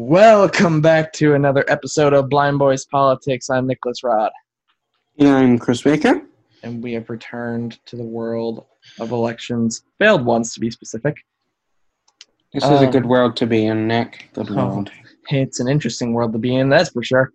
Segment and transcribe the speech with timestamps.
[0.00, 3.48] Welcome back to another episode of Blind Boys Politics.
[3.48, 4.30] I'm Nicholas Rod,
[5.18, 6.20] And I'm Chris Baker.
[6.62, 8.66] and we have returned to the world
[9.00, 11.16] of elections, failed ones to be specific.
[12.52, 14.28] This is a Um, good world to be in, Nick.
[14.34, 14.54] Good Oh.
[14.54, 14.90] world.
[15.30, 17.32] It's an interesting world to be in, that's for sure.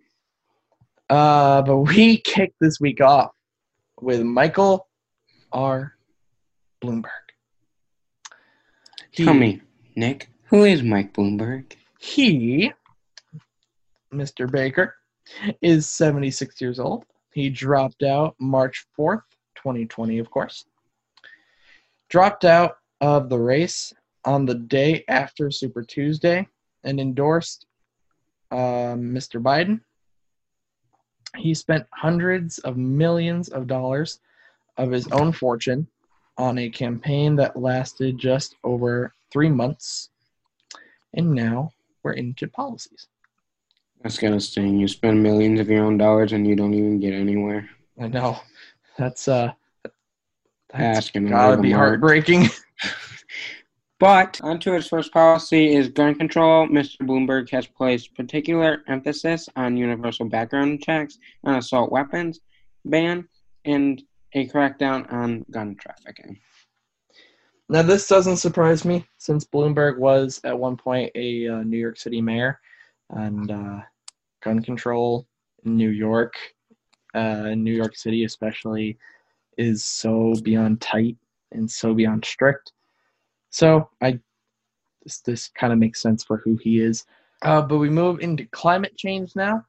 [1.10, 3.32] Uh, but we kick this week off
[4.00, 4.86] with Michael
[5.50, 5.96] R.
[6.80, 7.10] Bloomberg.
[9.10, 9.62] He- Tell me,
[9.96, 11.72] Nick, who is Mike Bloomberg?
[12.02, 12.72] He,
[14.12, 14.50] Mr.
[14.50, 14.96] Baker,
[15.62, 17.04] is 76 years old.
[17.32, 19.22] He dropped out March 4th,
[19.54, 20.64] 2020, of course.
[22.10, 26.48] Dropped out of the race on the day after Super Tuesday
[26.82, 27.66] and endorsed
[28.50, 29.40] um, Mr.
[29.40, 29.80] Biden.
[31.36, 34.18] He spent hundreds of millions of dollars
[34.76, 35.86] of his own fortune
[36.36, 40.10] on a campaign that lasted just over three months.
[41.14, 41.70] And now
[42.02, 43.06] we're into policies.
[44.02, 44.78] That's got to sting.
[44.78, 47.68] You spend millions of your own dollars and you don't even get anywhere.
[48.00, 48.38] I know.
[48.98, 49.52] That's uh
[50.70, 51.88] that's Asking gotta be mark.
[51.90, 52.48] heartbreaking.
[54.00, 56.66] But onto its first policy is gun control.
[56.66, 57.06] Mr.
[57.06, 62.40] Bloomberg has placed particular emphasis on universal background checks on assault weapons
[62.84, 63.28] ban
[63.64, 66.36] and a crackdown on gun trafficking.
[67.72, 71.96] Now this doesn't surprise me since Bloomberg was at one point a uh, New York
[71.96, 72.60] City mayor
[73.08, 73.80] and uh,
[74.42, 75.26] gun control
[75.64, 76.34] in New York,
[77.14, 78.98] uh, in New York City especially,
[79.56, 81.16] is so beyond tight
[81.52, 82.72] and so beyond strict.
[83.48, 84.20] So I
[85.02, 87.06] this, this kind of makes sense for who he is.
[87.40, 89.64] Uh, but we move into climate change now.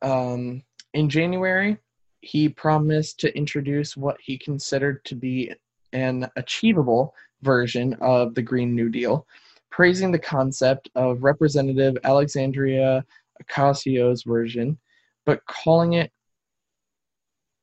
[0.00, 0.62] Um,
[0.94, 1.76] in January,
[2.22, 5.52] he promised to introduce what he considered to be
[5.92, 9.26] an achievable version of the Green New Deal,
[9.70, 13.04] praising the concept of Representative Alexandria
[13.42, 14.78] Ocasio-Cortez's version,
[15.24, 16.12] but calling it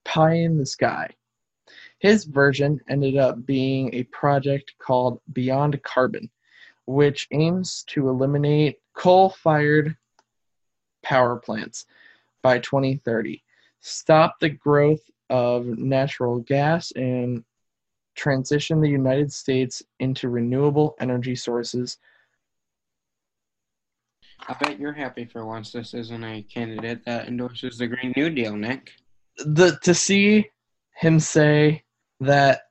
[0.05, 1.09] pie in the sky.
[2.00, 6.29] His version ended up being a project called Beyond Carbon,
[6.85, 9.95] which aims to eliminate coal fired
[11.03, 11.85] power plants
[12.41, 13.44] by 2030,
[13.81, 17.44] stop the growth of natural gas, and
[18.16, 21.97] transition the United States into renewable energy sources.
[24.47, 28.30] I bet you're happy for once this isn't a candidate that endorses the Green New
[28.30, 28.92] Deal, Nick.
[29.38, 30.50] The to see
[30.96, 31.84] him say
[32.19, 32.64] that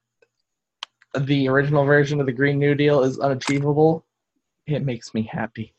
[1.18, 4.04] the original version of the Green New Deal is unachievable,
[4.66, 5.74] it makes me happy.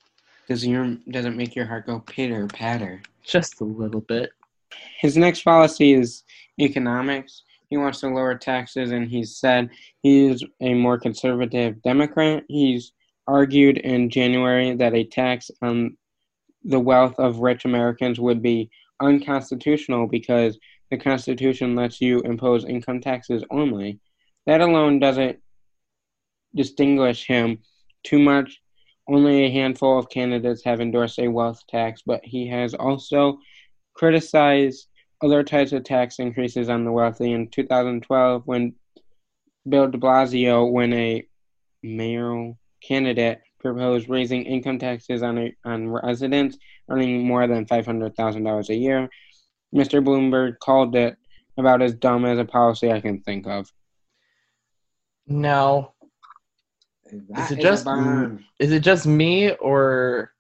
[0.47, 3.01] Does your does it make your heart go pitter patter?
[3.23, 4.31] Just a little bit.
[4.99, 6.23] His next policy is
[6.59, 7.43] economics.
[7.69, 9.69] He wants to lower taxes, and he's said
[10.01, 12.43] he's a more conservative Democrat.
[12.47, 12.93] He's
[13.27, 15.95] argued in January that a tax on
[16.63, 18.69] the wealth of rich Americans would be
[18.99, 20.57] unconstitutional because
[20.89, 23.99] the Constitution lets you impose income taxes only.
[24.47, 25.39] That alone doesn't
[26.55, 27.59] distinguish him
[28.03, 28.59] too much.
[29.07, 33.37] Only a handful of candidates have endorsed a wealth tax, but he has also
[33.93, 34.87] criticized
[35.21, 37.31] other types of tax increases on the wealthy.
[37.33, 38.73] In 2012, when
[39.67, 41.27] Bill de Blasio, when a
[41.83, 46.57] mayoral candidate, proposed raising income taxes on, a, on residents
[46.89, 49.09] earning more than $500,000 a year,
[49.75, 50.01] Mr.
[50.03, 51.17] Bloomberg called it
[51.57, 53.69] about as dumb as a policy I can think of.
[55.27, 55.93] Now,
[57.11, 58.45] That it just- burn.
[58.59, 60.38] is it just me or i-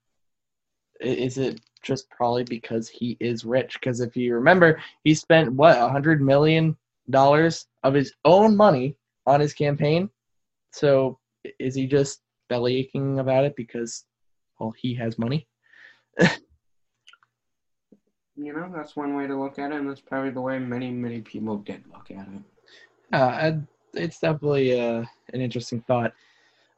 [0.99, 3.73] is it just probably because he is rich?
[3.73, 6.75] Because if you remember, he spent what a hundred million
[7.09, 8.95] dollars of his own money
[9.25, 10.09] on his campaign.
[10.71, 11.19] So
[11.59, 14.05] is he just belly aching about it because
[14.59, 15.47] well he has money?
[18.41, 20.91] You know, that's one way to look at it, and that's probably the way many,
[20.91, 22.41] many people did look at it.
[23.11, 23.51] Uh,
[23.93, 26.13] it's definitely uh, an interesting thought.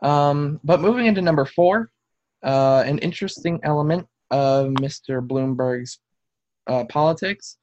[0.01, 1.90] Um, but moving into number four,
[2.43, 5.25] uh, an interesting element of Mr.
[5.25, 5.99] Bloomberg's
[6.67, 7.57] uh, politics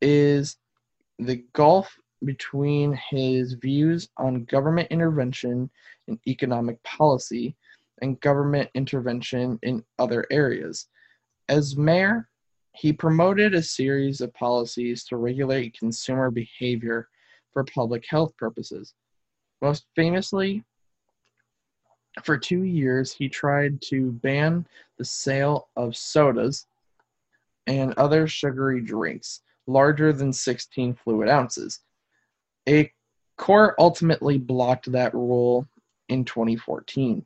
[0.00, 0.56] is
[1.18, 5.70] the gulf between his views on government intervention
[6.08, 7.54] in economic policy
[8.02, 10.86] and government intervention in other areas.
[11.48, 12.28] As mayor,
[12.72, 17.08] he promoted a series of policies to regulate consumer behavior
[17.52, 18.94] for public health purposes.
[19.60, 20.64] Most famously,
[22.24, 24.66] for two years, he tried to ban
[24.96, 26.66] the sale of sodas
[27.66, 31.80] and other sugary drinks larger than 16 fluid ounces.
[32.68, 32.90] A
[33.36, 35.66] court ultimately blocked that rule
[36.08, 37.24] in 2014.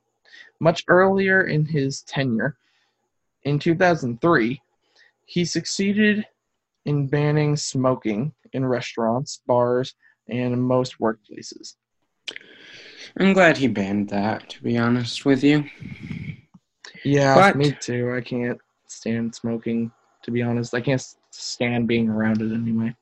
[0.60, 2.56] Much earlier in his tenure,
[3.44, 4.60] in 2003,
[5.26, 6.26] he succeeded
[6.84, 9.94] in banning smoking in restaurants, bars,
[10.28, 11.76] and most workplaces.
[13.18, 15.64] I'm glad he banned that, to be honest with you.
[17.04, 18.12] Yeah, But- me too.
[18.14, 19.90] I can't stand smoking,
[20.22, 20.74] to be honest.
[20.74, 22.94] I can't stand being around it anyway.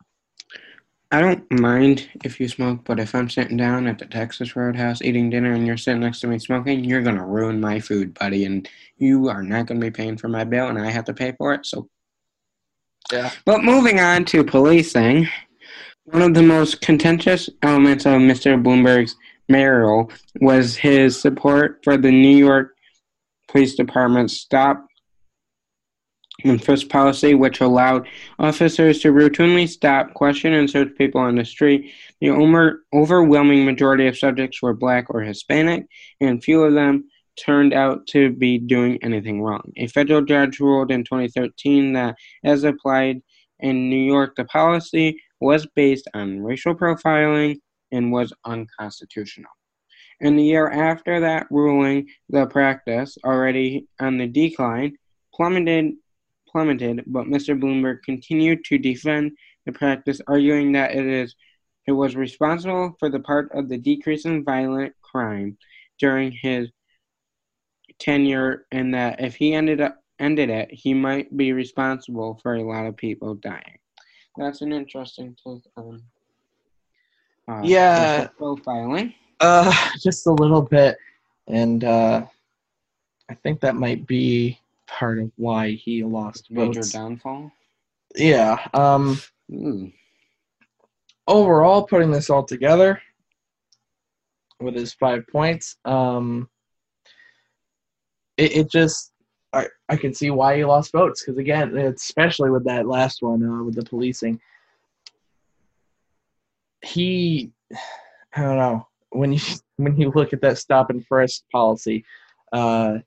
[1.13, 5.03] I don't mind if you smoke, but if I'm sitting down at the Texas Roadhouse
[5.03, 8.45] eating dinner and you're sitting next to me smoking, you're gonna ruin my food, buddy,
[8.45, 11.33] and you are not gonna be paying for my bill, and I have to pay
[11.33, 11.67] for it.
[11.67, 11.89] So,
[13.13, 13.31] Yeah.
[13.45, 15.29] but moving on to policing,
[16.05, 18.61] one of the most contentious elements of Mr.
[18.63, 19.17] Bloomberg's
[19.51, 20.11] mayoral
[20.41, 22.75] was his support for the New York
[23.49, 24.87] Police Department's stop
[26.45, 28.09] and frisk policy, which allowed
[28.39, 31.93] officers to routinely stop, question, and search people on the street.
[32.21, 35.87] The over- overwhelming majority of subjects were black or Hispanic,
[36.21, 39.73] and few of them turned out to be doing anything wrong.
[39.77, 43.23] A federal judge ruled in 2013 that, as applied
[43.59, 47.59] in New York, the policy was based on racial profiling
[47.93, 49.51] and was unconstitutional.
[50.21, 54.97] In the year after that ruling, the practice, already on the decline,
[55.35, 55.95] plummeted
[56.51, 57.59] plummeted, but Mr.
[57.59, 59.33] Bloomberg continued to defend
[59.67, 61.35] the practice, arguing that it is
[61.87, 65.57] it was responsible for the part of the decrease in violent crime
[65.99, 66.69] during his
[67.99, 72.63] tenure, and that if he ended up ended it, he might be responsible for a
[72.63, 73.79] lot of people dying.
[74.37, 76.03] That's an interesting take on
[77.49, 78.29] uh, Yeah.
[78.39, 79.15] profiling.
[79.41, 80.97] Uh, just a little bit,
[81.47, 82.27] and uh,
[83.29, 86.93] I think that might be part of why he lost Major votes.
[86.93, 87.51] downfall.
[88.17, 88.59] Yeah.
[88.75, 89.19] Um.
[89.53, 89.91] Ooh.
[91.27, 93.01] Overall, putting this all together
[94.61, 96.49] with his five points, um,
[98.37, 99.13] it, it just
[99.53, 103.45] I I can see why he lost votes because again, especially with that last one
[103.45, 104.41] uh, with the policing,
[106.83, 107.53] he
[108.35, 109.41] I don't know when you
[109.77, 112.05] when you look at that stop and frisk policy.
[112.53, 112.99] Uh,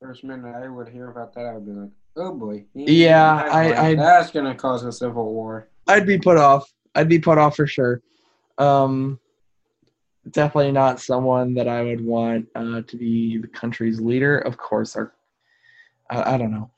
[0.00, 3.54] First minute I would hear about that, I would be like, "Oh boy." Yeah, That's
[3.54, 5.68] I- I- that's gonna cause a civil war.
[5.86, 6.72] I'd be put off.
[6.94, 8.02] I'd be put off for sure.
[8.58, 9.18] Um,
[10.30, 14.38] definitely not someone that I would want uh, to be the country's leader.
[14.38, 15.12] Of course, or
[16.10, 16.70] I, I don't know.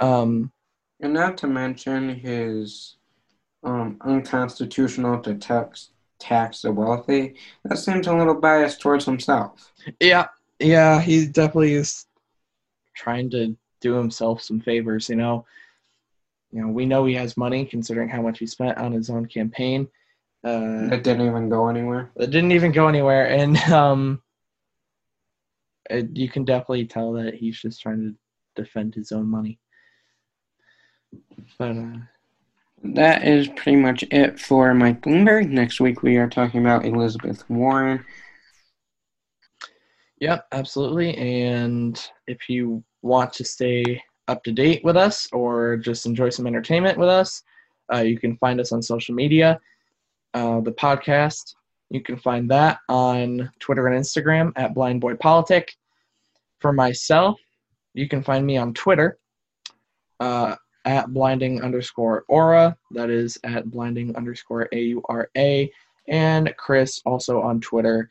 [0.00, 0.50] Um,
[1.00, 2.96] And not to mention his
[3.64, 7.34] um, unconstitutional to tax tax the wealthy.
[7.64, 9.72] That seems a little biased towards himself.
[10.00, 10.28] yeah,
[10.58, 12.06] yeah, he definitely is
[12.94, 15.08] trying to do himself some favors.
[15.08, 15.44] You know,
[16.52, 19.26] you know, we know he has money considering how much he spent on his own
[19.26, 19.88] campaign.
[20.44, 22.10] Uh, It didn't even go anywhere.
[22.16, 24.22] It didn't even go anywhere, and um,
[25.90, 28.00] it, you can definitely tell that he's just trying
[28.56, 29.58] to defend his own money.
[31.58, 31.96] But uh,
[32.94, 35.50] That is pretty much it for Mike Bloomberg.
[35.50, 38.04] Next week we are talking about Elizabeth Warren.
[40.20, 41.16] yep, absolutely.
[41.16, 46.46] And if you want to stay up to date with us or just enjoy some
[46.46, 47.42] entertainment with us,
[47.92, 49.58] uh, you can find us on social media.
[50.32, 51.56] Uh, the podcast,
[51.90, 55.74] you can find that on Twitter and Instagram at Blind Boy Politic.
[56.60, 57.40] For myself,
[57.92, 59.18] you can find me on Twitter
[60.20, 62.76] uh, at blinding underscore aura.
[62.90, 65.70] That is at blinding underscore A U R A.
[66.08, 68.10] And Chris also on Twitter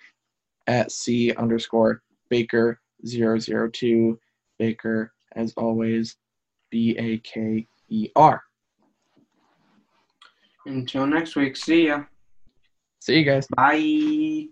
[0.68, 4.20] at C underscore Baker 002.
[4.60, 6.16] Baker, as always,
[6.70, 8.44] B A K E R.
[10.66, 12.04] Until next week, see ya.
[13.00, 13.48] See you guys.
[13.48, 14.48] Bye.